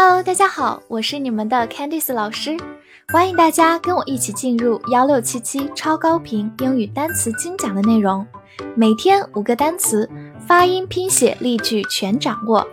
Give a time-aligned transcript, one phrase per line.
[0.00, 2.56] Hello，大家好，我是你们的 Candice 老师，
[3.08, 8.24] 欢迎大家跟我一起进入幺六七七超高频英语单词精讲的内容，
[8.76, 10.08] 每天五个单词，
[10.46, 12.64] 发音、拼写、例句全掌握，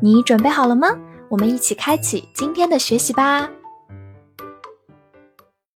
[0.00, 0.96] 你准备好了吗？
[1.28, 3.50] 我们一起开启今天的学习吧。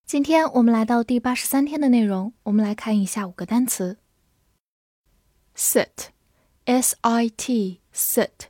[0.05, 3.99] 今天我们来到第八十三天的内容，我们来看一下五个单词
[5.55, 8.48] ：sit，s i t，sit。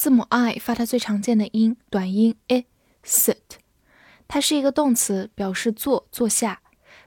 [0.00, 3.36] 字母 i 发它最常见的音，短音 i，sit，
[4.26, 6.62] 它是一个动词，表示坐、坐下。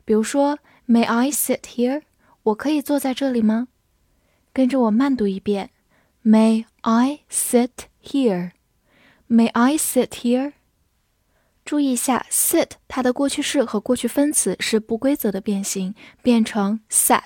[0.06, 2.04] 比如说，May I sit here？
[2.44, 3.68] 我可以坐在这里吗？
[4.54, 5.72] 跟着我慢读一遍
[6.24, 7.72] ，May I sit
[8.04, 10.54] here？May I sit here？
[11.66, 17.24] 注意一下，sit 它的过去式和过去分词是不规则的变形，变成 sat，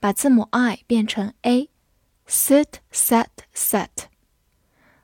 [0.00, 3.88] 把字母 i 变成 a，sit，sat，sat。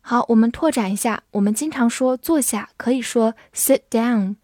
[0.05, 1.23] 好，我们拓展一下。
[1.31, 4.35] 我们经常说坐下，可以说 sit down，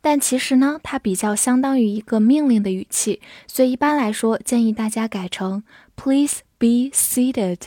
[0.00, 5.64] 但其实呢，它比较相当于一个命令的语气，所以一般来说建议大家改成
[5.96, 7.58] please be seated，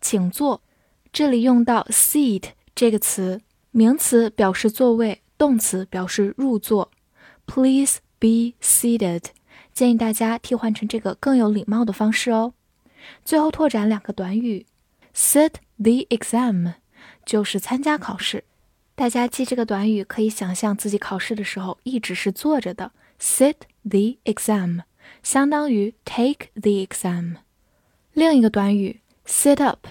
[0.00, 0.62] 请坐。
[1.12, 3.40] 这里用到 seat 这个词，
[3.72, 6.90] 名词表示座位，动词表示入座。
[7.46, 9.24] please be seated，
[9.72, 12.54] 建议大家替换成这个更有礼貌的方式哦。
[13.24, 14.64] 最后拓展两个短语
[15.12, 16.74] ，sit the exam。
[17.24, 18.44] 就是参加考试，
[18.94, 22.92] 大家记这个短语，可以想象自己考试的时候一直是坐着的。
[23.20, 24.82] Sit the exam
[25.22, 27.36] 相当于 take the exam。
[28.12, 29.86] 另一个短语 sit up，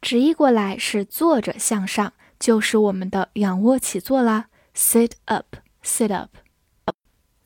[0.00, 4.48] 直译过来是坐着向上，就是我们的仰卧起坐啦。
[4.74, 6.30] Sit up，sit up。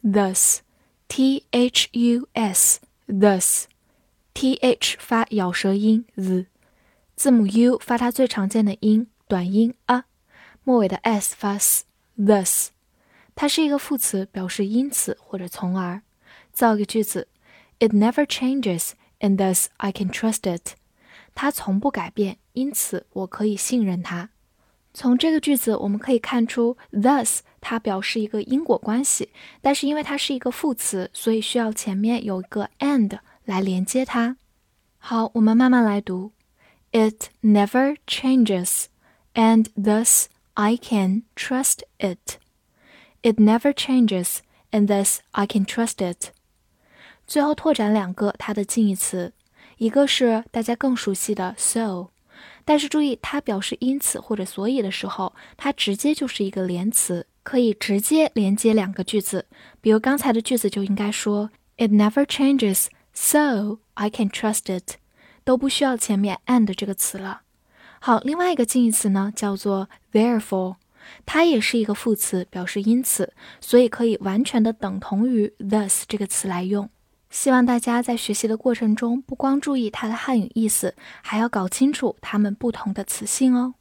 [0.03, 3.69] Thus，t h u s，thus，t
[4.55, 6.47] h 发咬舌音 z，
[7.17, 9.09] 字母 u 发它最常见的音。
[9.29, 10.05] 短音 a，
[10.65, 12.69] 末尾的 s 发 s，thus，
[13.35, 16.01] 它是一个副词，表示因此或者从而。
[16.51, 17.29] 造个句子
[17.79, 20.73] ：It never changes, and thus I can trust it。
[21.35, 24.31] 它从不改变，因此我可以信任它。
[24.95, 29.31] 从这个句子我们可以看出，thus 它表示一个因果关系，
[29.61, 34.39] 但是因为它是一个副词，所以需要前面有一个 and 来连接它。
[34.97, 36.33] 好，我们慢慢来读
[36.93, 38.87] ：It never changes。
[39.39, 42.39] And thus I can trust it.
[43.23, 44.39] It never changes,
[44.73, 46.33] and thus I can trust it.
[47.25, 49.33] 最后拓展两个它的近义词，
[49.77, 52.09] 一个是大家更熟悉的 so，
[52.65, 59.47] 但是注意它表示因此或者所以的时候，它直接就是一个连词，可以直接连接两个句子。
[59.81, 64.97] 比如刚才的句子就应该说 It never changes, so I can trust it，
[65.45, 67.43] 都不需要前面 and 这个词了。
[68.01, 70.77] 好，另外一个近义词呢，叫做 therefore，
[71.27, 76.89] 它也是一个副词，表示因此，所以可以完全的等同于 thus 这个词来用。
[77.31, 83.75] 希望大家在学习的过程中，不光注意它的汉语意思，还要搞清楚它们不同的词性哦。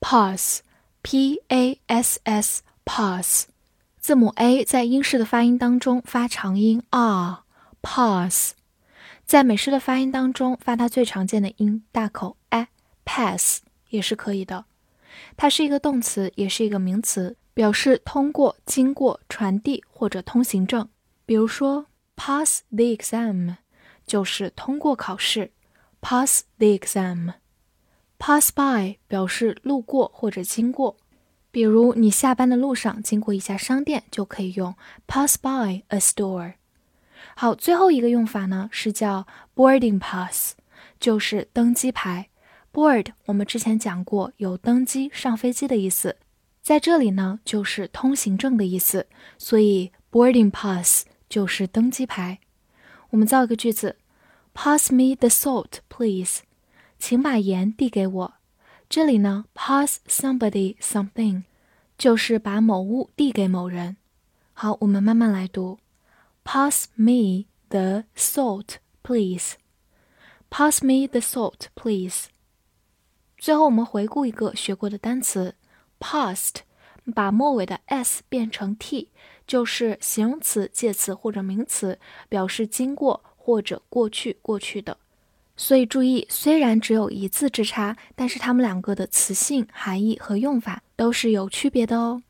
[0.00, 3.46] pass，p a s s，pass，
[4.00, 8.54] 字母 a 在英式的发音当中发长音 r，pass，
[9.24, 12.66] 在美式的发音当中发它最常见的音大口，A。
[13.04, 13.60] Pass
[13.90, 14.64] 也是可以的，
[15.36, 20.88] 它是一个动词，也是一个名词，表示通过、经过、传递或者通行证。
[21.26, 23.56] 比如说，pass the exam
[24.06, 25.52] 就是通过考试
[26.00, 27.34] ，pass the exam。
[28.18, 30.96] pass by 表示路过或者经过，
[31.50, 34.74] 比如你下班的路上经过一家商店，就可以用
[35.06, 36.54] pass by a store。
[37.36, 40.54] 好，最后一个用法呢是叫 boarding pass，
[40.98, 42.28] 就是登机牌。
[42.74, 46.16] Board，我们之前讲过，有登机、上飞机的意思，
[46.60, 49.06] 在这里呢就是通行证的意思，
[49.38, 52.40] 所以 boarding pass 就是登机牌。
[53.10, 53.96] 我们造一个句子
[54.54, 56.40] ：Pass me the salt, please。
[56.98, 58.34] 请把盐递给我。
[58.88, 61.44] 这里呢，pass somebody something
[61.96, 63.96] 就是把某物递给某人。
[64.52, 65.78] 好，我们慢慢来读
[66.42, 69.54] ：Pass me the salt, please。
[70.50, 72.24] Pass me the salt, please。
[73.44, 75.54] 最后，我们回顾一个学过的单词
[76.00, 76.54] ，past，
[77.14, 79.10] 把末尾的 s 变成 t，
[79.46, 81.98] 就是形容词、介词或者名词，
[82.30, 84.96] 表示经过或者过去、过去的。
[85.58, 92.22] 所以注意，虽然只有一字之差，但是它们两个的词性、含义和用法都是有区别的哦。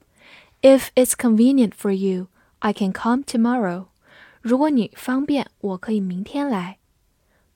[0.63, 2.29] ：If it's convenient for you,
[2.59, 3.87] I can come tomorrow。
[4.41, 6.79] 如果你方便，我可以明天来。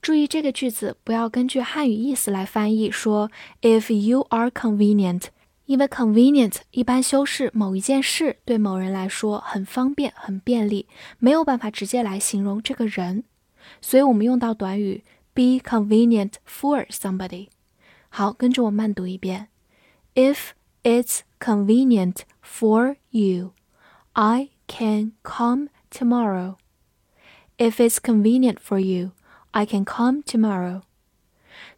[0.00, 3.30] 注意这个句子不要根据汉语意思来翻译，说
[3.62, 5.24] If you are convenient，
[5.64, 10.86] 因为 convenient 一般修饰某一件事对某人来说很方便、很便利，
[11.18, 13.24] 没有办法直接来形容这个人。
[13.80, 15.02] 所以我们用到短语
[15.32, 17.48] be convenient for somebody。
[18.13, 19.49] 好，跟着我慢读一遍：
[20.15, 20.49] If
[20.83, 23.53] it's convenient for you,
[24.13, 26.55] I can come tomorrow.
[27.57, 29.11] If it's convenient for you,
[29.51, 30.81] I can come tomorrow.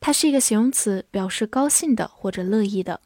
[0.00, 3.00] 它是一个形容词，表示高兴的或者乐意的。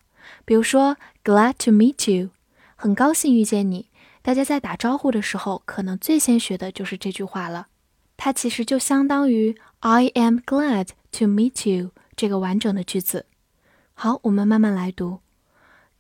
[0.45, 2.31] 比如说，glad to meet you，
[2.75, 3.91] 很高兴遇见你。
[4.23, 7.69] 大家在打招呼的时候，可能最先学的就是这句话了。
[8.17, 13.27] 它其实就相当于 I am glad to meet you 这个完整的句子。
[13.95, 15.21] 好，我们慢慢来读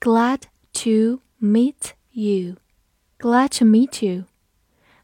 [0.00, 0.40] ，glad
[0.72, 1.20] to。
[1.38, 2.56] Meet you,
[3.19, 4.25] glad to meet you。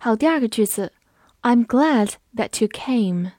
[0.01, 0.93] 好，第二个句子，
[1.41, 3.31] I'm glad that you came。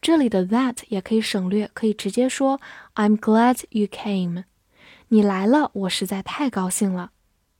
[0.00, 2.60] 这里的 that 也可以省略，可以直接说
[2.94, 4.44] I'm glad you came。
[5.08, 7.10] 你来了，我实在太高兴了。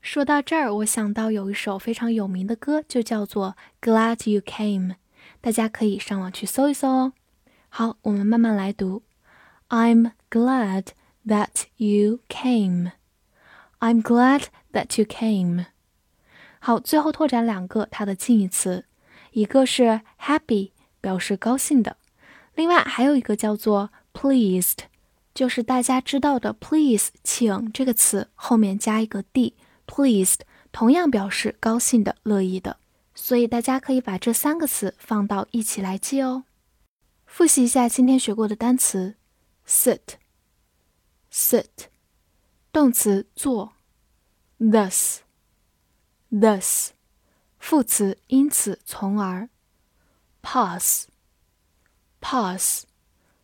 [0.00, 4.94] 说到这儿，我想到有一首非常有名的歌，就叫做《Glad You Came》，
[5.40, 7.12] 大家可以上网去搜一搜哦。
[7.68, 9.02] 好，我们慢慢来读，
[9.68, 10.86] I'm glad
[11.26, 15.66] that you came。I'm glad that you came。
[16.63, 18.85] 好，最后拓展两个它的近义词，
[19.31, 20.69] 一个是 happy，
[21.01, 21.93] 表示高兴的；
[22.53, 24.77] 另外还有一个叫做 pleased，
[25.33, 30.41] 就是大家知道的 please，请这个词后面加一个 d，pleased
[30.71, 32.77] 同样表示高兴的、乐意的。
[33.15, 36.43] 所以大家可以把这三个词放到一起来记哦。
[37.25, 39.15] 复习一下今天学过的单词
[39.67, 41.87] ：sit，sit。
[42.71, 43.73] 动词做
[44.59, 45.21] ，thus
[46.31, 46.91] Thus，
[47.59, 49.49] 副词因此从而
[50.41, 51.05] ，pass，pass，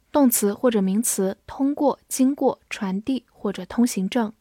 [0.10, 4.32] 动词或者名词通过、经过、传递或者通行证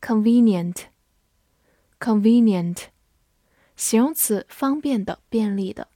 [0.00, 2.78] ，convenient，convenient，
[3.76, 5.88] 形容词方便的、便利的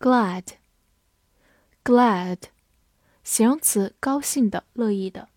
[0.00, 2.38] ，glad，glad，
[3.22, 5.28] 形容词高兴的、乐意的。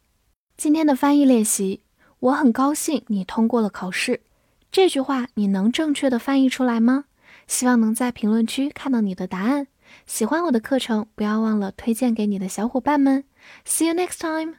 [0.58, 1.84] 今天的翻译练习，
[2.18, 4.24] 我很高兴你通过了考试。
[4.76, 7.06] 这句话你能正确的翻译出来吗？
[7.48, 9.68] 希望能在评论区看到你的答案。
[10.06, 13.24] 喜欢我的课程，不要忘了推荐给你的小伙伴们。
[13.66, 14.56] See you next time.